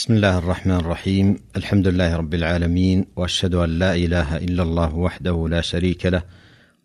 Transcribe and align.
بسم 0.00 0.14
الله 0.14 0.38
الرحمن 0.38 0.76
الرحيم. 0.76 1.36
الحمد 1.56 1.88
لله 1.88 2.16
رب 2.16 2.34
العالمين 2.34 3.06
وأشهد 3.16 3.54
أن 3.54 3.78
لا 3.78 3.94
إله 3.94 4.36
إلا 4.36 4.62
الله 4.62 4.94
وحده 4.94 5.48
لا 5.50 5.60
شريك 5.60 6.06
له 6.06 6.22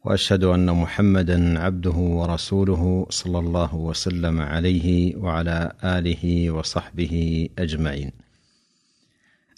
وأشهد 0.06 0.44
أن 0.44 0.72
محمدا 0.72 1.60
عبده 1.60 1.92
ورسوله 1.92 3.08
صلى 3.10 3.40
الله 3.40 3.76
وسلم 3.76 4.42
عليه 4.42 5.16
وعلى 5.16 5.72
آله 5.84 6.52
وصحبه 6.52 7.50
أجمعين. 7.60 8.12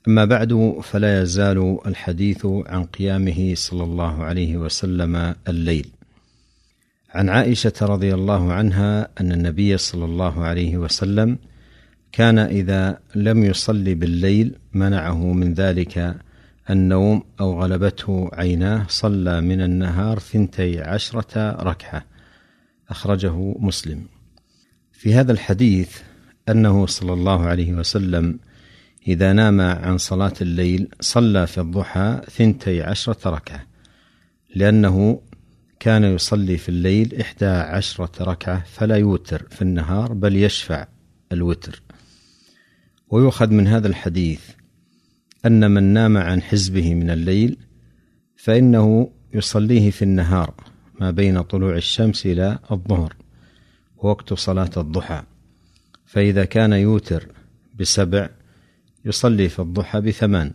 أما 0.08 0.26
بعد 0.26 0.80
فلا 0.84 1.22
يزال 1.22 1.78
الحديث 1.86 2.46
عن 2.46 2.84
قيامه 2.84 3.54
صلى 3.56 3.84
الله 3.84 4.24
عليه 4.24 4.58
وسلم 4.58 5.36
الليل. 5.48 5.88
عن 7.10 7.30
عائشة 7.30 7.74
رضي 7.82 8.14
الله 8.14 8.54
عنها 8.54 9.10
أن 9.22 9.32
النبي 9.32 9.78
صلى 9.78 10.06
الله 10.06 10.44
عليه 10.44 10.78
وسلم 10.78 11.38
كان 12.12 12.40
إذا 12.40 13.00
لم 13.16 13.44
يصلي 13.44 13.96
بالليل 13.96 14.56
منعه 14.74 15.34
من 15.34 15.54
ذلك 15.54 16.16
النوم 16.70 17.24
أو 17.40 17.62
غلبته 17.62 18.30
عيناه 18.34 18.86
صلى 18.90 19.42
من 19.42 19.62
النهار 19.62 20.20
ثنتي 20.20 20.82
عشرة 20.82 21.52
ركعة. 21.64 22.06
أخرجه 22.90 23.56
مسلم. 23.60 24.06
في 24.92 25.14
هذا 25.14 25.32
الحديث 25.32 25.98
أنه 26.50 26.86
صلى 26.86 27.14
الله 27.14 27.46
عليه 27.46 27.74
وسلم 27.74 28.40
إذا 29.08 29.34
نام 29.34 29.62
عن 29.62 29.98
صلاة 29.98 30.34
الليل 30.42 30.90
صلى 31.00 31.48
في 31.48 31.62
الضحى 31.62 32.22
ثنتي 32.32 32.82
عشرة 32.82 33.30
ركعة 33.30 33.68
لأنه 34.56 35.22
كان 35.80 36.04
يصلي 36.04 36.58
في 36.58 36.70
الليل 36.70 37.22
إحدى 37.22 37.46
عشرة 37.46 38.24
ركعة 38.24 38.64
فلا 38.64 38.96
يوتر 38.96 39.48
في 39.50 39.62
النهار 39.62 40.14
بل 40.14 40.36
يشفع. 40.36 40.88
الوتر. 41.32 41.82
ويؤخذ 43.10 43.50
من 43.50 43.68
هذا 43.68 43.88
الحديث 43.88 44.42
أن 45.46 45.72
من 45.72 45.84
نام 45.84 46.18
عن 46.18 46.42
حزبه 46.42 46.94
من 46.94 47.10
الليل 47.10 47.58
فإنه 48.36 49.12
يصليه 49.34 49.92
في 49.92 50.02
النهار 50.02 50.54
ما 51.00 51.12
بين 51.12 51.42
طلوع 51.42 51.76
الشمس 51.76 52.26
إلى 52.26 52.60
الظهر 52.72 53.16
ووقت 53.98 54.34
صلاة 54.34 54.72
الضحى. 54.78 55.24
فإذا 56.06 56.46
كان 56.46 56.74
يوتر 56.74 57.28
بسبع 57.80 58.30
يصلي 59.06 59.50
في 59.50 59.60
الضحى 59.60 60.02
بثمان 60.02 60.52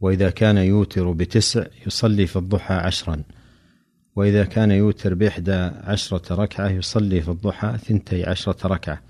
وإذا 0.00 0.30
كان 0.30 0.56
يوتر 0.56 1.10
بتسع 1.12 1.66
يصلي 1.86 2.26
في 2.26 2.36
الضحى 2.36 2.74
عشرا 2.74 3.22
وإذا 4.16 4.44
كان 4.44 4.70
يوتر 4.70 5.14
بإحدى 5.14 5.70
عشرة 5.84 6.34
ركعة 6.34 6.68
يصلي 6.68 7.20
في 7.20 7.28
الضحى 7.28 7.78
ثنتي 7.78 8.24
عشرة 8.24 8.66
ركعة. 8.66 9.00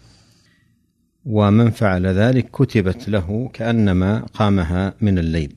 ومن 1.26 1.70
فعل 1.70 2.06
ذلك 2.06 2.50
كتبت 2.50 3.08
له 3.08 3.50
كأنما 3.52 4.18
قامها 4.18 4.94
من 5.00 5.18
الليل. 5.18 5.54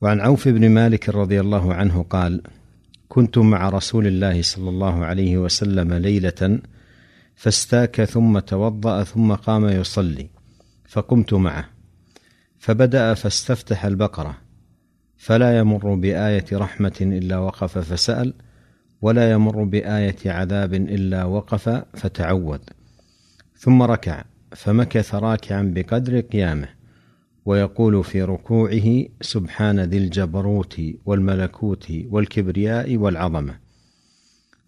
وعن 0.00 0.20
عوف 0.20 0.48
بن 0.48 0.68
مالك 0.70 1.08
رضي 1.08 1.40
الله 1.40 1.74
عنه 1.74 2.02
قال 2.02 2.42
كنت 3.08 3.38
مع 3.38 3.68
رسول 3.68 4.06
الله 4.06 4.42
صلى 4.42 4.68
الله 4.68 5.04
عليه 5.04 5.38
وسلم 5.38 5.94
ليلة 5.94 6.60
فاستاك 7.36 8.04
ثم 8.04 8.38
توضأ 8.38 9.04
ثم 9.04 9.34
قام 9.34 9.68
يصلي 9.68 10.28
فقمت 10.88 11.34
معه 11.34 11.68
فبدأ 12.58 13.14
فاستفتح 13.14 13.84
البقرة 13.84 14.38
فلا 15.16 15.58
يمر 15.58 15.94
بآية 15.94 16.44
رحمة 16.52 16.96
إلا 17.00 17.38
وقف 17.38 17.78
فسأل 17.78 18.34
ولا 19.02 19.30
يمر 19.30 19.64
بآية 19.64 20.16
عذاب 20.26 20.74
إلا 20.74 21.24
وقف 21.24 21.68
فتعوذ 21.94 22.58
ثم 23.58 23.82
ركع 23.82 24.24
فمكث 24.52 25.14
راكعا 25.14 25.72
بقدر 25.74 26.20
قيامه 26.20 26.68
ويقول 27.46 28.04
في 28.04 28.22
ركوعه 28.22 29.04
سبحان 29.20 29.80
ذي 29.80 29.98
الجبروت 29.98 30.80
والملكوت 31.06 31.92
والكبرياء 32.10 32.96
والعظمة. 32.96 33.54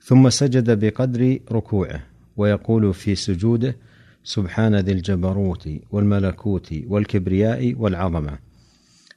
ثم 0.01 0.31
سجد 0.31 0.85
بقدر 0.85 1.39
ركوعه 1.53 2.03
ويقول 2.37 2.95
في 2.95 3.15
سجوده 3.15 3.77
سبحان 4.25 4.77
ذي 4.77 4.93
الجبروت 4.93 5.69
والملكوت 5.91 6.75
والكبرياء 6.87 7.75
والعظمة. 7.79 8.39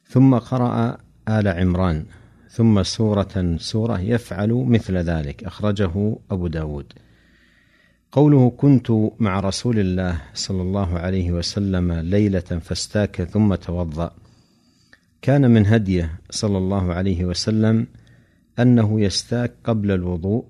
ثم 0.07 0.35
قرأ 0.35 0.97
آل 1.29 1.47
عمران 1.47 2.05
ثم 2.50 2.84
سورة 2.84 3.55
سورة 3.57 4.00
يفعل 4.00 4.66
مثل 4.67 4.97
ذلك 4.97 5.44
أخرجه 5.44 6.17
أبو 6.31 6.47
داود. 6.47 6.94
قوله 8.13 8.50
كنت 8.50 8.91
مع 9.19 9.40
رسول 9.40 9.79
الله 9.79 10.22
صلى 10.34 10.62
الله 10.62 10.97
عليه 10.97 11.31
وسلم 11.31 11.91
ليلة 11.91 12.40
فاستاك 12.40 13.24
ثم 13.24 13.56
توضأ. 13.56 14.12
كان 15.22 15.51
من 15.51 15.66
هديه 15.66 16.19
صلى 16.29 16.57
الله 16.57 16.94
عليه 16.94 17.25
وسلم 17.25 17.88
أنه 18.59 19.02
يستاك 19.02 19.52
قبل 19.63 19.91
الوضوء 19.91 20.46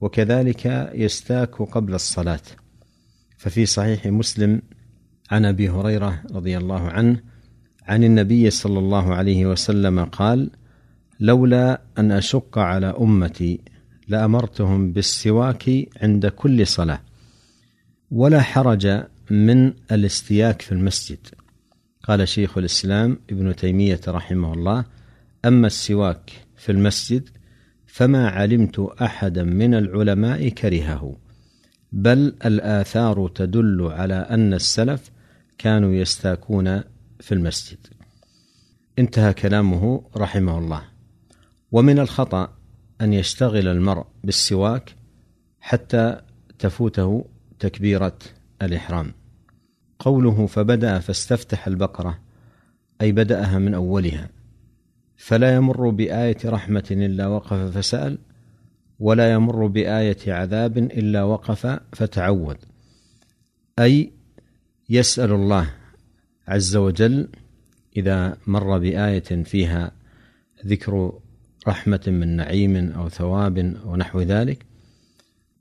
وكذلك 0.00 0.90
يستاك 0.94 1.62
قبل 1.62 1.94
الصلاة. 1.94 2.46
ففي 3.38 3.66
صحيح 3.66 4.06
مسلم 4.06 4.62
عن 5.30 5.44
أبي 5.44 5.70
هريرة 5.70 6.22
رضي 6.32 6.58
الله 6.58 6.80
عنه 6.80 7.20
عن 7.86 8.04
النبي 8.04 8.50
صلى 8.50 8.78
الله 8.78 9.14
عليه 9.14 9.46
وسلم 9.46 10.04
قال 10.04 10.50
لولا 11.20 11.80
أن 11.98 12.12
أشق 12.12 12.58
على 12.58 12.86
أمتي 12.86 13.60
لأمرتهم 14.08 14.92
بالسواك 14.92 15.70
عند 16.02 16.26
كل 16.26 16.66
صلاة 16.66 17.00
ولا 18.10 18.40
حرج 18.40 19.04
من 19.30 19.72
الاستياك 19.92 20.62
في 20.62 20.72
المسجد. 20.72 21.18
قال 22.02 22.28
شيخ 22.28 22.58
الإسلام 22.58 23.18
ابن 23.30 23.56
تيمية 23.56 24.00
رحمه 24.08 24.54
الله 24.54 24.84
أما 25.44 25.66
السواك 25.66 26.32
في 26.56 26.72
المسجد 26.72 27.28
فما 27.86 28.28
علمت 28.28 28.78
أحدا 29.02 29.44
من 29.44 29.74
العلماء 29.74 30.48
كرهه 30.48 31.16
بل 31.92 32.34
الآثار 32.44 33.28
تدل 33.28 33.82
على 33.82 34.14
أن 34.14 34.54
السلف 34.54 35.10
كانوا 35.58 35.94
يستاكون 35.94 36.82
في 37.20 37.32
المسجد. 37.32 37.78
انتهى 38.98 39.34
كلامه 39.34 40.02
رحمه 40.16 40.58
الله. 40.58 40.82
ومن 41.72 41.98
الخطأ 41.98 42.57
أن 43.00 43.12
يشتغل 43.12 43.68
المرء 43.68 44.06
بالسواك 44.24 44.94
حتى 45.60 46.20
تفوته 46.58 47.24
تكبيرة 47.58 48.18
الإحرام. 48.62 49.12
قوله 49.98 50.46
فبدأ 50.46 50.98
فاستفتح 50.98 51.66
البقرة 51.66 52.18
أي 53.00 53.12
بدأها 53.12 53.58
من 53.58 53.74
أولها 53.74 54.30
فلا 55.16 55.54
يمر 55.54 55.90
بآية 55.90 56.36
رحمة 56.44 56.84
إلا 56.90 57.26
وقف 57.26 57.52
فسأل 57.52 58.18
ولا 58.98 59.32
يمر 59.32 59.66
بآية 59.66 60.32
عذاب 60.32 60.78
إلا 60.78 61.22
وقف 61.22 61.80
فتعوذ 61.92 62.56
أي 63.78 64.12
يسأل 64.90 65.32
الله 65.32 65.70
عز 66.48 66.76
وجل 66.76 67.28
إذا 67.96 68.36
مر 68.46 68.78
بآية 68.78 69.42
فيها 69.44 69.92
ذكر 70.66 71.18
رحمة 71.68 72.00
من 72.06 72.36
نعيم 72.36 72.92
أو 72.92 73.08
ثواب 73.08 73.74
ونحو 73.84 74.20
ذلك 74.20 74.66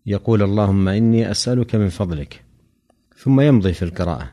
يقول 0.05 0.43
اللهم 0.43 0.87
إني 0.87 1.31
أسألك 1.31 1.75
من 1.75 1.89
فضلك 1.89 2.43
ثم 3.17 3.41
يمضي 3.41 3.73
في 3.73 3.83
القراءة. 3.85 4.31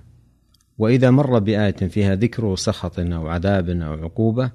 وإذا 0.78 1.10
مر 1.10 1.38
بآية 1.38 1.76
فيها 1.76 2.14
ذكر 2.14 2.56
سخط 2.56 3.00
أو 3.00 3.28
عذاب 3.28 3.69
أو 3.69 3.92
عقوبة 3.92 4.50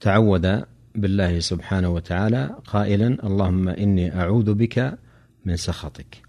تعوذ 0.00 0.60
بالله 0.94 1.40
سبحانه 1.40 1.88
وتعالى 1.88 2.56
قائلا 2.66 3.26
اللهم 3.26 3.68
إني 3.68 4.20
أعوذ 4.20 4.54
بك 4.54 4.98
من 5.44 5.56
سخطك. 5.56 6.22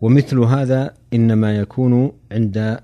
ومثل 0.00 0.38
هذا 0.38 0.94
إنما 1.12 1.56
يكون 1.56 2.12
عند 2.32 2.80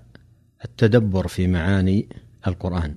التدبر 0.64 1.28
في 1.28 1.46
معاني 1.46 2.08
القرآن. 2.46 2.94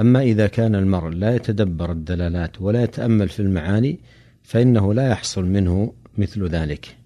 أما 0.00 0.22
إذا 0.22 0.46
كان 0.46 0.74
المرء 0.74 1.08
لا 1.08 1.34
يتدبر 1.34 1.92
الدلالات 1.92 2.62
ولا 2.62 2.82
يتأمل 2.82 3.28
في 3.28 3.40
المعاني 3.40 3.98
فإنه 4.42 4.94
لا 4.94 5.08
يحصل 5.08 5.44
منه 5.44 5.92
مثل 6.18 6.48
ذلك 6.48 6.96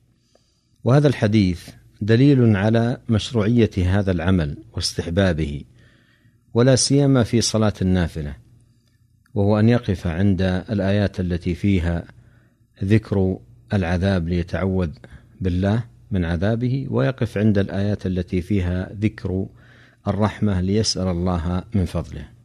وهذا 0.84 1.08
الحديث 1.08 1.68
دليل 2.00 2.56
على 2.56 2.96
مشروعية 3.08 3.70
هذا 3.76 4.12
العمل 4.12 4.56
واستحبابه 4.72 5.64
ولا 6.54 6.76
سيما 6.76 7.22
في 7.22 7.40
صلاة 7.40 7.72
النافلة 7.82 8.36
وهو 9.34 9.58
أن 9.58 9.68
يقف 9.68 10.06
عند 10.06 10.42
الآيات 10.70 11.20
التي 11.20 11.54
فيها 11.54 12.04
ذكر 12.84 13.38
العذاب 13.72 14.28
ليتعوذ 14.28 14.90
بالله 15.40 15.84
من 16.10 16.24
عذابه 16.24 16.86
ويقف 16.90 17.38
عند 17.38 17.58
الآيات 17.58 18.06
التي 18.06 18.42
فيها 18.42 18.92
ذكر 19.00 19.46
الرحمة 20.08 20.60
ليسأل 20.60 21.08
الله 21.08 21.64
من 21.74 21.84
فضله. 21.84 22.39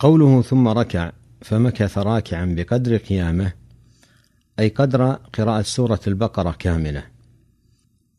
قوله 0.00 0.42
ثم 0.42 0.68
ركع 0.68 1.12
فمكث 1.42 1.98
راكعا 1.98 2.54
بقدر 2.56 2.96
قيامه 2.96 3.52
أي 4.58 4.68
قدر 4.68 5.12
قراءة 5.12 5.62
سورة 5.62 6.00
البقرة 6.06 6.50
كاملة. 6.58 7.04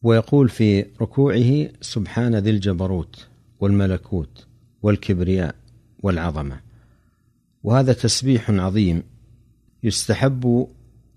ويقول 0.03 0.49
في 0.49 0.85
ركوعه 1.01 1.69
سبحان 1.81 2.35
ذي 2.35 2.49
الجبروت 2.49 3.27
والملكوت 3.59 4.45
والكبرياء 4.81 5.55
والعظمة 6.03 6.59
وهذا 7.63 7.93
تسبيح 7.93 8.49
عظيم 8.49 9.03
يستحب 9.83 10.67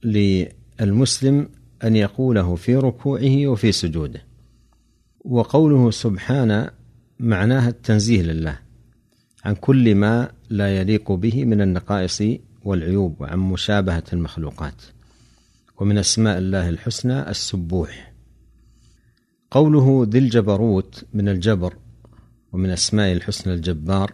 للمسلم 0.05 1.49
أن 1.85 1.97
يقوله 1.97 2.55
في 2.55 2.77
ركوعه 2.77 3.47
وفي 3.47 3.73
سجوده 3.73 4.23
وقوله 5.25 5.91
سبحان 5.91 6.71
معناها 7.21 7.69
التنزيه 7.69 8.23
لله 8.23 8.59
عن 9.45 9.55
كل 9.55 9.95
ما 9.95 10.31
لا 10.51 10.77
يليق 10.77 11.13
به 11.13 11.45
من 11.45 11.61
النقائص 11.61 12.23
والعيوب 12.65 13.21
وعن 13.21 13.39
مشابهة 13.39 14.05
المخلوقات. 14.13 14.83
ومن 15.81 15.99
أسماء 15.99 16.39
الله 16.39 16.69
الحسنى 16.69 17.31
السبوح. 17.31 18.13
قوله 19.51 20.07
ذي 20.11 20.19
الجبروت 20.19 21.05
من 21.15 21.29
الجبر 21.29 21.77
ومن 22.53 22.71
أسماء 22.71 23.13
الحسنى 23.13 23.55
الجبار 23.55 24.13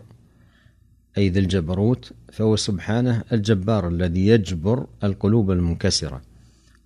أي 1.19 1.29
ذي 1.29 1.41
الجبروت 1.41 2.13
فهو 2.33 2.57
سبحانه 2.57 3.25
الجبار 3.33 3.89
الذي 3.89 4.27
يجبر 4.27 4.87
القلوب 5.05 5.51
المنكسرة 5.51 6.23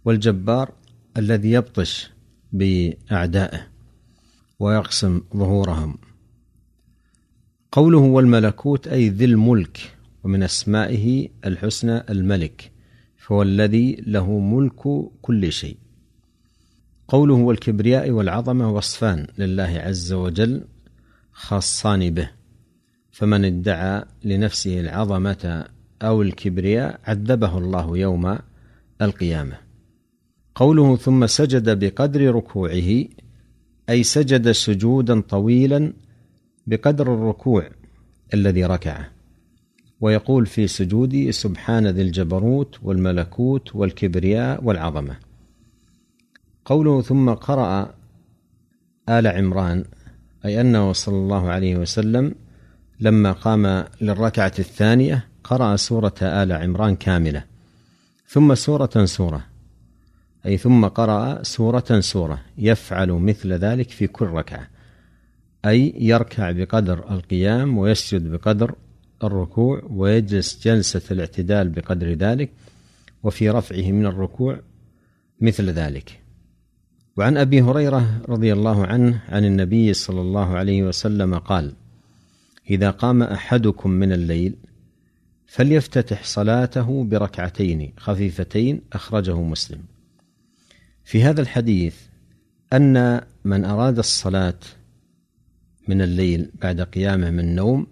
والجبار 0.05 0.73
الذي 1.17 1.51
يبطش 1.53 2.11
بأعدائه 2.53 3.67
ويقسم 4.59 5.21
ظهورهم. 5.37 5.99
قوله 7.75 7.99
والملكوت 7.99 8.89
أي 8.89 9.09
ذي 9.09 9.25
الملك 9.25 9.97
ومن 10.25 10.43
أسمائه 10.43 11.29
الحسنى 11.45 12.03
الملك 12.11 12.73
فهو 13.17 13.43
الذي 13.43 13.97
له 14.07 14.39
ملك 14.39 15.11
كل 15.23 15.53
شيء. 15.53 15.77
قوله 17.09 17.35
والكبرياء 17.35 18.11
والعظمة 18.11 18.73
وصفان 18.73 19.27
لله 19.39 19.63
عز 19.63 20.13
وجل 20.13 20.65
خاصان 21.33 22.11
به 22.11 22.31
فمن 23.11 23.45
ادعى 23.45 24.05
لنفسه 24.25 24.81
العظمة 24.81 25.65
أو 26.03 26.23
الكبرياء 26.23 27.01
عذبه 27.05 27.59
الله 27.59 27.99
يوم 27.99 28.39
القيامة. 29.03 29.59
قوله 30.55 30.97
ثم 30.97 31.27
سجد 31.27 31.79
بقدر 31.79 32.35
ركوعه 32.35 33.05
أي 33.91 34.03
سجد 34.03 34.51
سجودا 34.51 35.21
طويلا 35.21 35.93
بقدر 36.67 37.15
الركوع 37.15 37.69
الذي 38.35 38.65
ركعه. 38.65 39.11
ويقول 40.01 40.47
في 40.47 40.67
سجوده 40.67 41.31
سبحان 41.31 41.87
ذي 41.87 42.03
الجبروت 42.03 42.79
والملكوت 42.83 43.77
والكبرياء 43.77 44.65
والعظمة. 44.65 45.17
قوله 46.65 47.03
ثم 47.03 47.31
قرأ 47.31 47.95
آل 49.09 49.27
عمران 49.27 49.85
أي 50.45 50.61
أنه 50.61 50.93
صلى 50.93 51.17
الله 51.17 51.49
عليه 51.49 51.77
وسلم 51.77 52.35
لما 53.01 53.33
قام 53.33 53.85
للركعة 54.01 54.53
الثانية 54.59 55.29
قرأ 55.45 55.77
سورة 55.77 56.15
آل 56.23 56.53
عمران 56.53 56.97
كاملة. 56.97 57.45
ثم 58.29 58.55
سورة 58.55 59.05
سورة 59.05 59.45
أي 60.47 60.59
ثم 60.59 60.85
قرأ 60.85 61.43
سورة 61.43 62.01
سورة 62.01 62.41
يفعل 62.59 63.13
مثل 63.13 63.53
ذلك 63.53 63.91
في 63.91 64.07
كل 64.07 64.27
ركعة. 64.27 64.74
أي 65.67 65.95
يركع 65.97 66.51
بقدر 66.51 67.11
القيام 67.11 67.79
ويسجد 67.79 68.31
بقدر 68.31 68.75
الركوع 69.25 69.83
ويجلس 69.91 70.67
جلسة 70.67 71.03
الاعتدال 71.11 71.69
بقدر 71.69 72.13
ذلك 72.13 72.51
وفي 73.23 73.51
رفعه 73.51 73.93
من 73.93 74.07
الركوع 74.07 74.61
مثل 75.41 75.71
ذلك. 75.71 76.21
وعن 77.17 77.37
أبي 77.37 77.63
هريرة 77.63 78.23
رضي 78.29 78.53
الله 78.53 78.87
عنه 78.87 79.23
عن 79.29 79.45
النبي 79.45 79.95
صلى 79.95 80.21
الله 80.21 80.57
عليه 80.57 80.83
وسلم 80.83 81.39
قال 81.39 81.73
إذا 82.71 82.91
قام 82.91 83.23
أحدكم 83.23 83.91
من 83.91 84.13
الليل 84.13 84.57
فليفتتح 85.47 86.25
صلاته 86.25 87.05
بركعتين 87.05 87.93
خفيفتين 87.97 88.81
أخرجه 88.93 89.41
مسلم 89.41 89.79
في 91.05 91.23
هذا 91.23 91.41
الحديث 91.41 91.97
أن 92.73 93.21
من 93.45 93.65
أراد 93.65 93.99
الصلاة 93.99 94.59
من 95.89 96.03
الليل 96.03 96.51
بعد 96.63 96.81
قيامه 96.81 97.31
من 97.31 97.41
النوم 97.41 97.87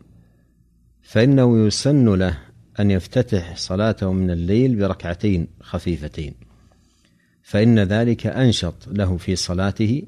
فإنه 1.03 1.67
يسن 1.67 2.15
له 2.15 2.39
أن 2.81 2.91
يفتتح 2.91 3.57
صلاته 3.57 4.13
من 4.13 4.31
الليل 4.31 4.77
بركعتين 4.77 5.49
خفيفتين. 5.61 6.35
فإن 7.43 7.79
ذلك 7.79 8.27
أنشط 8.27 8.89
له 8.89 9.17
في 9.17 9.37
صلاته 9.37 10.03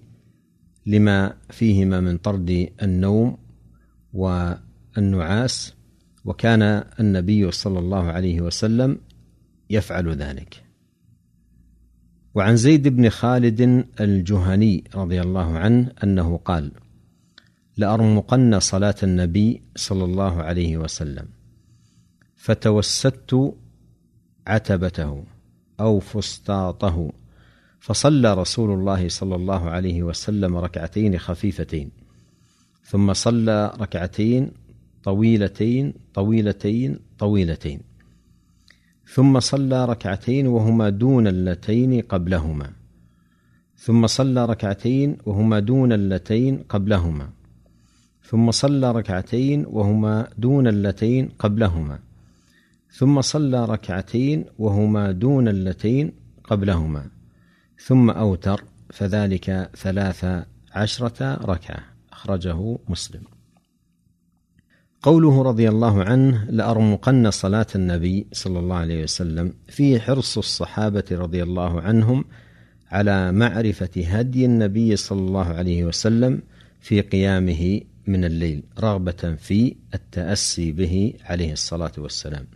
لما 0.87 1.37
فيهما 1.51 2.01
من 2.01 2.19
طرد 2.19 2.69
النوم 2.83 3.39
والنعاس 4.13 5.75
وكان 6.25 6.63
النبي 7.01 7.51
صلى 7.51 7.79
الله 7.79 8.05
عليه 8.05 8.41
وسلم 8.41 8.99
يفعل 9.71 10.09
ذلك. 10.09 10.65
وعن 12.35 12.57
زيد 12.57 12.89
بن 12.89 13.09
خالد 13.09 13.87
الجهني 14.01 14.85
رضي 14.95 15.21
الله 15.21 15.59
عنه 15.59 15.93
أنه 16.05 16.37
قال 16.37 16.73
لأرمقن 17.76 18.61
صلاة 18.61 18.94
النبي 19.03 19.62
صلى 19.76 20.05
الله 20.05 20.43
عليه 20.43 20.76
وسلم. 20.76 21.26
فتوسدت 22.37 23.55
عتبته 24.47 25.25
أو 25.81 26.00
فسطاطه 26.00 27.12
فصلى 27.81 28.35
رسول 28.35 28.71
الله 28.71 29.09
صلى 29.09 29.35
الله 29.35 29.71
عليه 29.71 30.03
وسلم 30.03 30.56
ركعتين 30.56 31.19
خفيفتين 31.19 31.91
ثم 32.85 33.12
صلى 33.12 33.73
ركعتين 33.81 34.50
طويلتين 35.05 35.94
طويلتين 36.15 36.99
طويلتين 37.19 37.81
ثم 39.15 39.41
صلى 39.41 39.85
ركعتين 39.85 40.47
وهما 40.47 40.88
دون 40.88 41.27
اللتين 41.27 42.00
قبلهما 42.00 42.70
ثم 43.77 44.06
صلى 44.06 44.47
ركعتين 44.47 45.17
وهما 45.27 45.59
دون 45.59 45.93
اللتين 45.93 46.59
قبلهما 46.69 47.31
ثم 48.25 48.50
صلى 48.50 48.93
ركعتين 48.93 49.67
وهما 49.67 50.29
دون 50.38 50.67
اللتين 50.67 51.29
قبلهما. 51.38 51.99
ثم 52.91 53.21
صلى 53.21 53.65
ركعتين 53.65 54.44
وهما 54.59 55.12
دون 55.12 55.49
اللتين 55.49 56.12
قبلهما. 56.44 57.06
ثم 57.87 58.11
أوتر 58.11 58.65
فذلك 58.91 59.71
ثلاث 59.76 60.26
عشرة 60.73 61.35
ركعة. 61.35 61.85
أخرجه 62.12 62.79
مسلم. 62.88 63.23
قوله 65.03 65.43
رضي 65.43 65.69
الله 65.69 66.05
عنه 66.05 66.44
لأرمقن 66.51 67.31
صلاة 67.31 67.67
النبي 67.75 68.27
صلى 68.32 68.58
الله 68.58 68.77
عليه 68.77 69.03
وسلم 69.03 69.53
فيه 69.69 69.99
حرص 69.99 70.39
الصحابة 70.39 71.05
رضي 71.13 71.43
الله 71.43 71.81
عنهم 71.81 72.25
على 72.91 73.32
معرفة 73.32 73.91
هدي 73.96 74.44
النبي 74.44 74.96
صلى 74.96 75.20
الله 75.20 75.46
عليه 75.46 75.84
وسلم 75.84 76.43
في 76.81 77.01
قيامه 77.01 77.81
من 78.06 78.25
الليل 78.25 78.63
رغبة 78.81 79.34
في 79.39 79.77
التأسي 79.94 80.73
به 80.73 81.15
عليه 81.25 81.53
الصلاة 81.53 81.93
والسلام. 81.99 82.46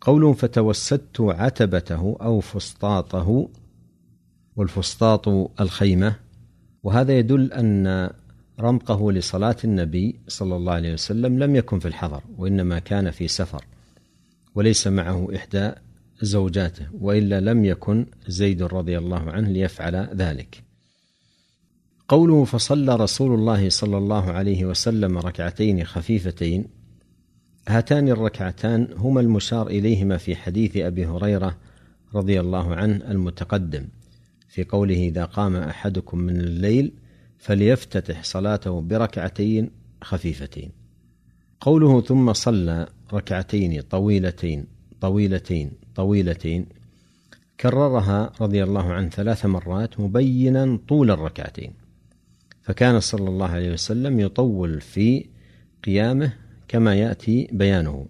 قوله 0.00 0.32
فتوسدت 0.32 1.20
عتبته 1.20 2.16
أو 2.20 2.40
فسطاطه 2.40 3.48
والفسطاط 4.56 5.28
الخيمة. 5.60 6.14
وهذا 6.82 7.18
يدل 7.18 7.52
أن 7.52 8.10
رمقه 8.60 9.12
لصلاة 9.12 9.56
النبي 9.64 10.20
صلى 10.28 10.56
الله 10.56 10.72
عليه 10.72 10.92
وسلم 10.92 11.38
لم 11.38 11.56
يكن 11.56 11.78
في 11.78 11.88
الحضر 11.88 12.22
وإنما 12.38 12.78
كان 12.78 13.10
في 13.10 13.28
سفر 13.28 13.64
وليس 14.54 14.86
معه 14.86 15.28
إحدى 15.36 15.72
زوجاته 16.22 16.86
وإلا 17.00 17.40
لم 17.40 17.64
يكن 17.64 18.06
زيد 18.26 18.62
رضي 18.62 18.98
الله 18.98 19.30
عنه 19.30 19.48
ليفعل 19.48 19.96
ذلك. 20.14 20.67
قوله 22.08 22.44
فصلى 22.44 22.96
رسول 22.96 23.34
الله 23.34 23.68
صلى 23.68 23.98
الله 23.98 24.30
عليه 24.30 24.64
وسلم 24.64 25.18
ركعتين 25.18 25.84
خفيفتين 25.84 26.64
هاتان 27.68 28.08
الركعتان 28.08 28.88
هما 28.96 29.20
المشار 29.20 29.66
إليهما 29.66 30.16
في 30.16 30.36
حديث 30.36 30.76
أبي 30.76 31.06
هريرة 31.06 31.56
رضي 32.14 32.40
الله 32.40 32.74
عنه 32.74 33.10
المتقدم 33.10 33.88
في 34.48 34.64
قوله 34.64 34.96
إذا 34.96 35.24
قام 35.24 35.56
أحدكم 35.56 36.18
من 36.18 36.40
الليل 36.40 36.92
فليفتتح 37.38 38.24
صلاته 38.24 38.80
بركعتين 38.80 39.70
خفيفتين. 40.02 40.70
قوله 41.60 42.00
ثم 42.00 42.32
صلى 42.32 42.86
ركعتين 43.12 43.80
طويلتين 43.80 44.66
طويلتين 45.00 45.70
طويلتين 45.94 46.66
كررها 47.60 48.32
رضي 48.40 48.62
الله 48.62 48.92
عنه 48.92 49.08
ثلاث 49.08 49.46
مرات 49.46 50.00
مبينا 50.00 50.78
طول 50.88 51.10
الركعتين. 51.10 51.87
فكان 52.68 53.00
صلى 53.00 53.28
الله 53.28 53.48
عليه 53.48 53.72
وسلم 53.72 54.20
يطول 54.20 54.80
في 54.80 55.24
قيامه 55.84 56.32
كما 56.68 56.94
يأتي 56.94 57.48
بيانه. 57.52 58.06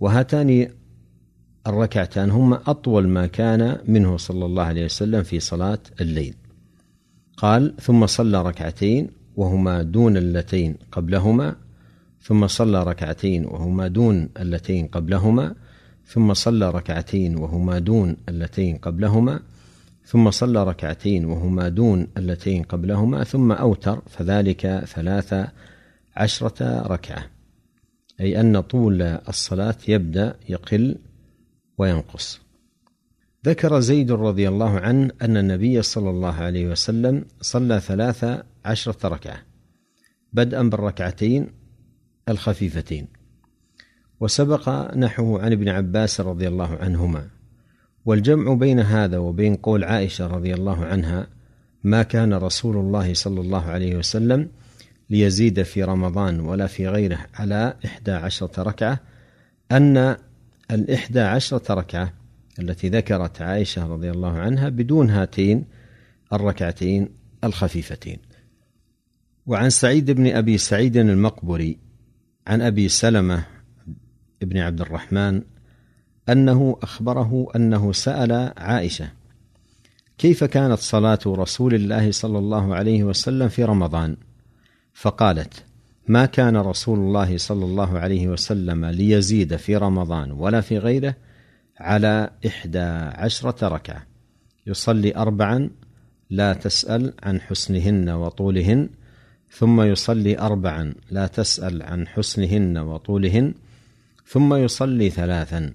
وهاتان 0.00 0.68
الركعتان 1.66 2.30
هما 2.30 2.60
أطول 2.66 3.08
ما 3.08 3.26
كان 3.26 3.78
منه 3.88 4.16
صلى 4.16 4.44
الله 4.44 4.62
عليه 4.62 4.84
وسلم 4.84 5.22
في 5.22 5.40
صلاة 5.40 5.78
الليل. 6.00 6.34
قال 7.36 7.76
ثم 7.76 8.06
صلى 8.06 8.42
ركعتين 8.42 9.10
وهما 9.36 9.82
دون 9.82 10.16
اللتين 10.16 10.76
قبلهما 10.92 11.56
ثم 12.22 12.46
صلى 12.46 12.82
ركعتين 12.82 13.44
وهما 13.46 13.88
دون 13.88 14.28
اللتين 14.40 14.86
قبلهما 14.86 15.54
ثم 16.06 16.34
صلى 16.34 16.70
ركعتين 16.70 17.36
وهما 17.36 17.78
دون 17.78 18.16
اللتين 18.28 18.76
قبلهما 18.76 19.40
ثم 20.08 20.30
صلى 20.30 20.64
ركعتين 20.64 21.24
وهما 21.24 21.68
دون 21.68 22.08
اللتين 22.16 22.62
قبلهما 22.62 23.24
ثم 23.24 23.52
أوتر 23.52 24.02
فذلك 24.06 24.84
ثلاث 24.84 25.34
عشرة 26.16 26.86
ركعة. 26.86 27.26
أي 28.20 28.40
أن 28.40 28.60
طول 28.60 29.02
الصلاة 29.02 29.76
يبدأ 29.88 30.36
يقل 30.48 30.98
وينقص. 31.78 32.40
ذكر 33.46 33.80
زيد 33.80 34.12
رضي 34.12 34.48
الله 34.48 34.80
عنه 34.80 35.10
أن 35.22 35.36
النبي 35.36 35.82
صلى 35.82 36.10
الله 36.10 36.34
عليه 36.34 36.68
وسلم 36.68 37.24
صلى 37.40 37.80
ثلاث 37.80 38.42
عشرة 38.64 39.08
ركعة 39.08 39.42
بدءا 40.32 40.62
بالركعتين 40.62 41.46
الخفيفتين. 42.28 43.06
وسبق 44.20 44.94
نحوه 44.96 45.42
عن 45.42 45.52
ابن 45.52 45.68
عباس 45.68 46.20
رضي 46.20 46.48
الله 46.48 46.76
عنهما. 46.76 47.37
والجمع 48.08 48.54
بين 48.54 48.80
هذا 48.80 49.18
وبين 49.18 49.56
قول 49.56 49.84
عائشة 49.84 50.26
رضي 50.26 50.54
الله 50.54 50.84
عنها 50.84 51.26
ما 51.84 52.02
كان 52.02 52.34
رسول 52.34 52.76
الله 52.76 53.14
صلى 53.14 53.40
الله 53.40 53.64
عليه 53.64 53.96
وسلم 53.96 54.48
ليزيد 55.10 55.62
في 55.62 55.82
رمضان 55.82 56.40
ولا 56.40 56.66
في 56.66 56.88
غيره 56.88 57.26
على 57.34 57.74
إحدى 57.84 58.10
عشرة 58.10 58.62
ركعة 58.62 59.00
أن 59.72 60.16
الإحدى 60.70 61.20
عشرة 61.20 61.74
ركعة 61.74 62.12
التي 62.58 62.88
ذكرت 62.88 63.42
عائشة 63.42 63.86
رضي 63.86 64.10
الله 64.10 64.38
عنها 64.38 64.68
بدون 64.68 65.10
هاتين 65.10 65.64
الركعتين 66.32 67.08
الخفيفتين. 67.44 68.18
وعن 69.46 69.70
سعيد 69.70 70.10
بن 70.10 70.26
أبي 70.26 70.58
سعيد 70.58 70.96
المقبري 70.96 71.78
عن 72.46 72.62
أبي 72.62 72.88
سلمة 72.88 73.44
بن 74.42 74.58
عبد 74.58 74.80
الرحمن 74.80 75.42
أنه 76.28 76.76
أخبره 76.82 77.48
أنه 77.56 77.92
سأل 77.92 78.52
عائشة 78.56 79.10
كيف 80.18 80.44
كانت 80.44 80.78
صلاة 80.78 81.18
رسول 81.26 81.74
الله 81.74 82.10
صلى 82.10 82.38
الله 82.38 82.74
عليه 82.74 83.04
وسلم 83.04 83.48
في 83.48 83.64
رمضان؟ 83.64 84.16
فقالت 84.94 85.64
ما 86.08 86.26
كان 86.26 86.56
رسول 86.56 86.98
الله 86.98 87.36
صلى 87.36 87.64
الله 87.64 87.98
عليه 87.98 88.28
وسلم 88.28 88.84
ليزيد 88.84 89.56
في 89.56 89.76
رمضان 89.76 90.30
ولا 90.30 90.60
في 90.60 90.78
غيره 90.78 91.14
على 91.80 92.30
إحدى 92.46 92.78
عشرة 93.14 93.68
ركعة. 93.68 94.06
يصلي 94.66 95.16
أربعا 95.16 95.70
لا 96.30 96.52
تسأل 96.52 97.12
عن 97.22 97.40
حسنهن 97.40 98.10
وطولهن 98.10 98.88
ثم 99.50 99.80
يصلي 99.80 100.38
أربعا 100.38 100.94
لا 101.10 101.26
تسأل 101.26 101.82
عن 101.82 102.08
حسنهن 102.08 102.78
وطولهن 102.78 103.54
ثم 104.26 104.54
يصلي 104.54 105.10
ثلاثا. 105.10 105.72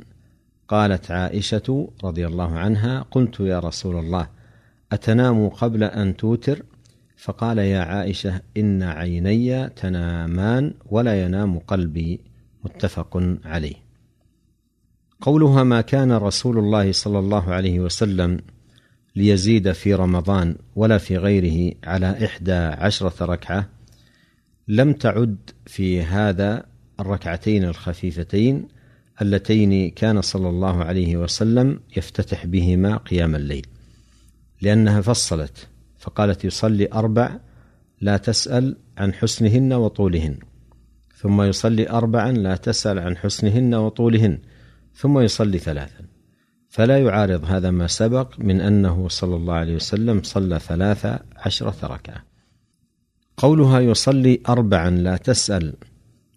قالت 0.74 1.12
عائشة 1.12 1.90
رضي 2.04 2.28
الله 2.28 2.58
عنها 2.58 3.06
قلت 3.12 3.40
يا 3.40 3.60
رسول 3.60 3.96
الله 4.00 4.28
أتنام 4.92 5.50
قبل 5.50 5.84
أن 5.84 6.18
توتر؟ 6.18 6.64
فقال 7.18 7.58
يا 7.58 7.80
عائشة 7.80 8.42
إن 8.58 8.84
عيني 8.84 9.70
تنامان 9.70 10.74
ولا 10.86 11.24
ينام 11.24 11.60
قلبي. 11.60 12.20
متفق 12.66 13.38
عليه. 13.46 13.76
قولها 15.22 15.64
ما 15.64 15.82
كان 15.82 16.12
رسول 16.12 16.58
الله 16.58 16.92
صلى 16.92 17.20
الله 17.20 17.54
عليه 17.54 17.80
وسلم 17.80 18.40
ليزيد 19.16 19.72
في 19.72 19.94
رمضان 19.94 20.56
ولا 20.76 20.98
في 20.98 21.18
غيره 21.18 21.76
على 21.84 22.26
إحدى 22.26 22.54
عشرة 22.54 23.26
ركعة 23.26 23.70
لم 24.68 24.94
تعد 24.94 25.38
في 25.66 26.02
هذا 26.02 26.66
الركعتين 27.00 27.64
الخفيفتين 27.64 28.68
اللتين 29.22 29.90
كان 29.90 30.22
صلى 30.22 30.50
الله 30.50 30.84
عليه 30.84 31.18
وسلم 31.18 31.80
يفتتح 31.98 32.46
بهما 32.46 32.98
قيام 32.98 33.36
الليل. 33.36 33.68
لأنها 34.62 35.02
فصلت 35.02 35.68
فقالت 36.00 36.46
يصلي 36.46 36.88
أربع 36.94 37.40
لا 38.02 38.18
تسأل 38.18 38.76
عن 38.98 39.14
حسنهن 39.14 39.74
وطولهن 39.74 40.38
ثم 41.16 41.42
يصلي 41.42 41.90
أربعا 41.90 42.32
لا 42.32 42.56
تسأل 42.56 43.00
عن 43.00 43.18
حسنهن 43.18 43.76
وطولهن 43.76 44.40
ثم 44.96 45.20
يصلي 45.20 45.58
ثلاثا. 45.58 46.06
فلا 46.70 46.98
يعارض 46.98 47.46
هذا 47.46 47.72
ما 47.72 47.88
سبق 47.88 48.40
من 48.40 48.62
أنه 48.62 49.08
صلى 49.08 49.36
الله 49.36 49.54
عليه 49.54 49.76
وسلم 49.76 50.24
صلى 50.24 50.60
ثلاث 50.60 51.20
عشرة 51.36 51.88
ركعة. 51.88 52.24
قولها 53.38 53.80
يصلي 53.80 54.40
أربعا 54.50 54.90
لا 54.90 55.18
تسأل 55.18 55.74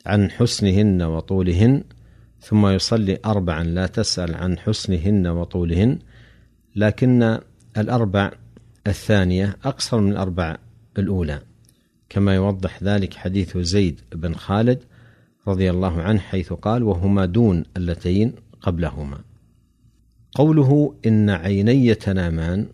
عن 0.06 0.30
حسنهن 0.30 1.02
وطولهن 1.02 1.84
ثم 2.40 2.66
يصلي 2.66 3.18
أربعا 3.24 3.62
لا 3.62 3.86
تسأل 3.86 4.34
عن 4.34 4.58
حسنهن 4.58 5.26
وطولهن 5.26 5.98
لكن 6.76 7.38
الأربع 7.78 8.32
الثانية 8.86 9.56
أقصر 9.64 10.00
من 10.00 10.12
الأربع 10.12 10.56
الأولى. 10.98 11.40
كما 12.08 12.34
يوضح 12.34 12.82
ذلك 12.82 13.14
حديث 13.14 13.58
زيد 13.58 14.00
بن 14.14 14.34
خالد 14.34 14.82
رضي 15.48 15.70
الله 15.70 16.02
عنه 16.02 16.18
حيث 16.18 16.52
قال 16.52 16.82
وهما 16.82 17.24
دون 17.24 17.64
اللتين 17.76 18.32
قبلهما 18.60 19.18
قوله 20.34 20.94
إن 21.06 21.30
عيني 21.30 21.94
تنامان 21.94 22.66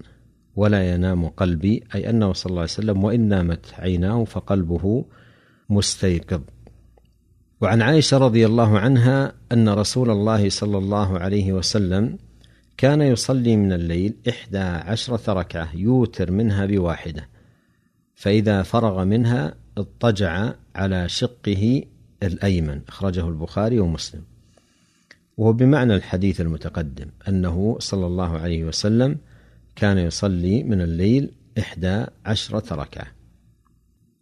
ولا 0.57 0.95
ينام 0.95 1.29
قلبي 1.29 1.85
أي 1.95 2.11
أنه 2.11 2.33
صلى 2.33 2.51
الله 2.51 2.61
عليه 2.61 2.71
وسلم 2.71 3.05
وإن 3.05 3.21
نامت 3.21 3.75
عيناه 3.79 4.25
فقلبه 4.25 5.05
مستيقظ 5.69 6.41
وعن 7.63 7.83
عائشة 7.83 8.19
رضي 8.19 8.47
الله 8.47 8.79
عنها 8.79 9.33
أن 9.53 9.69
رسول 9.69 10.11
الله 10.11 10.49
صلى 10.49 10.79
الله 10.79 11.19
عليه 11.19 11.53
وسلم 11.53 12.19
كان 12.77 13.03
يصلي 13.03 13.57
من 13.57 13.73
الليل 13.73 14.15
إحدى 14.29 14.59
عشرة 14.59 15.33
ركعة 15.33 15.77
يوتر 15.77 16.31
منها 16.31 16.67
بواحدة 16.67 17.29
فإذا 18.15 18.63
فرغ 18.63 19.05
منها 19.05 19.55
اضطجع 19.79 20.53
على 20.75 21.09
شقه 21.09 21.85
الأيمن 22.23 22.81
أخرجه 22.89 23.29
البخاري 23.29 23.81
ومسلم. 23.81 24.23
وهو 25.37 25.53
بمعنى 25.53 25.95
الحديث 25.95 26.41
المتقدم 26.41 27.07
أنه 27.29 27.77
صلى 27.81 28.07
الله 28.07 28.39
عليه 28.39 28.65
وسلم 28.65 29.19
كان 29.77 29.99
يصلي 29.99 30.63
من 30.63 30.81
الليل 30.81 31.31
إحدى 31.59 32.05
عشرة 32.27 32.75
ركعة. 32.75 33.07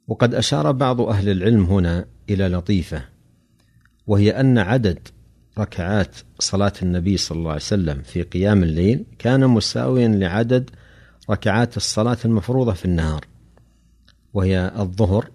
وقد 0.09 0.35
أشار 0.35 0.73
بعض 0.73 1.01
أهل 1.01 1.29
العلم 1.29 1.65
هنا 1.65 2.07
إلى 2.31 2.49
لطيفة 2.49 3.20
وهي 4.11 4.31
أن 4.31 4.59
عدد 4.59 4.99
ركعات 5.59 6.17
صلاة 6.39 6.73
النبي 6.83 7.17
صلى 7.17 7.39
الله 7.39 7.51
عليه 7.51 7.61
وسلم 7.61 8.03
في 8.03 8.23
قيام 8.23 8.63
الليل 8.63 9.05
كان 9.19 9.47
مساويا 9.47 10.09
لعدد 10.09 10.71
ركعات 11.31 11.77
الصلاة 11.77 12.17
المفروضة 12.25 12.73
في 12.73 12.85
النهار 12.85 13.25
وهي 14.35 14.73
الظهر 14.79 15.31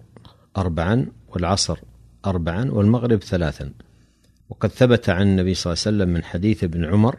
أربعا 0.56 1.06
والعصر 1.28 1.78
أربعا 2.26 2.70
والمغرب 2.70 3.22
ثلاثا. 3.22 3.72
وقد 4.50 4.70
ثبت 4.70 5.08
عن 5.08 5.22
النبي 5.22 5.54
صلى 5.54 5.72
الله 5.72 5.82
عليه 5.86 5.96
وسلم 5.96 6.14
من 6.14 6.24
حديث 6.24 6.64
ابن 6.64 6.84
عمر 6.84 7.18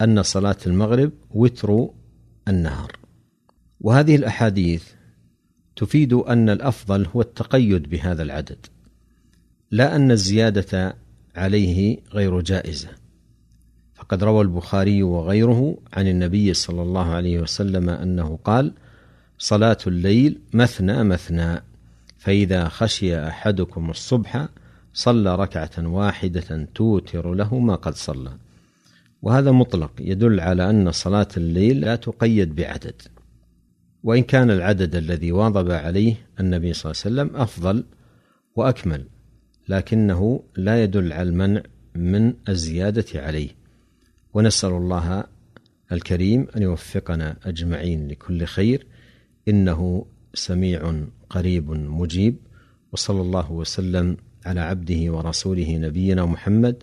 أن 0.00 0.22
صلاة 0.22 0.58
المغرب 0.66 1.12
وتر 1.30 1.88
النهار. 2.48 2.92
وهذه 3.80 4.16
الأحاديث 4.16 4.84
تفيد 5.76 6.12
أن 6.12 6.48
الأفضل 6.50 7.06
هو 7.06 7.20
التقيد 7.20 7.90
بهذا 7.90 8.22
العدد. 8.22 8.66
لا 9.72 9.96
أن 9.96 10.10
الزيادة 10.10 10.96
عليه 11.36 11.98
غير 12.12 12.40
جائزة. 12.40 12.88
فقد 13.94 14.24
روى 14.24 14.42
البخاري 14.42 15.02
وغيره 15.02 15.78
عن 15.92 16.06
النبي 16.08 16.54
صلى 16.54 16.82
الله 16.82 17.06
عليه 17.06 17.40
وسلم 17.40 17.88
أنه 17.88 18.38
قال 18.44 18.72
صلاة 19.38 19.78
الليل 19.86 20.38
مثنى 20.52 21.04
مثنى 21.04 21.62
فإذا 22.18 22.68
خشي 22.68 23.28
أحدكم 23.28 23.90
الصبح 23.90 24.48
صلى 24.94 25.36
ركعة 25.36 25.70
واحدة 25.78 26.68
توتر 26.74 27.34
له 27.34 27.58
ما 27.58 27.74
قد 27.74 27.94
صلى. 27.94 28.32
وهذا 29.22 29.50
مطلق 29.50 29.92
يدل 30.00 30.40
على 30.40 30.70
أن 30.70 30.92
صلاة 30.92 31.28
الليل 31.36 31.80
لا 31.80 31.96
تقيد 31.96 32.54
بعدد. 32.54 33.02
وإن 34.04 34.22
كان 34.22 34.50
العدد 34.50 34.94
الذي 34.94 35.32
واظب 35.32 35.70
عليه 35.70 36.14
النبي 36.40 36.72
صلى 36.72 36.92
الله 36.92 37.02
عليه 37.04 37.30
وسلم 37.30 37.42
أفضل 37.42 37.84
وأكمل. 38.56 39.04
لكنه 39.68 40.42
لا 40.56 40.82
يدل 40.82 41.12
على 41.12 41.28
المنع 41.28 41.62
من 41.94 42.34
الزيادة 42.48 43.06
عليه. 43.14 43.48
ونسأل 44.34 44.70
الله 44.70 45.24
الكريم 45.92 46.46
أن 46.56 46.62
يوفقنا 46.62 47.36
أجمعين 47.44 48.08
لكل 48.08 48.44
خير. 48.44 48.86
إنه 49.48 50.06
سميع 50.34 51.04
قريب 51.30 51.70
مجيب. 51.70 52.36
وصلى 52.92 53.20
الله 53.20 53.52
وسلم 53.52 54.16
على 54.46 54.60
عبده 54.60 55.12
ورسوله 55.12 55.76
نبينا 55.76 56.26
محمد 56.26 56.82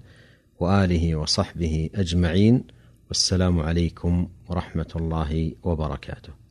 وآله 0.60 1.16
وصحبه 1.16 1.90
أجمعين. 1.96 2.64
والسلام 3.08 3.60
عليكم 3.60 4.28
ورحمة 4.50 4.92
الله 4.96 5.52
وبركاته. 5.64 6.47